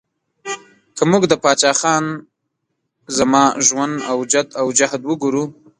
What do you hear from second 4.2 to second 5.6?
جد او جهد وګورو